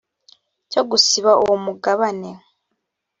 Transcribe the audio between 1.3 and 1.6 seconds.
uwo